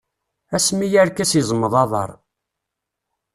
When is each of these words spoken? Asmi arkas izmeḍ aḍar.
Asmi 0.55 0.87
arkas 1.01 1.31
izmeḍ 1.39 1.73
aḍar. 1.83 2.09